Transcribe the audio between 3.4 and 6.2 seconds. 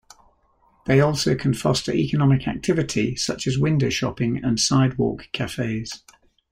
as window shopping and sidewalk cafes.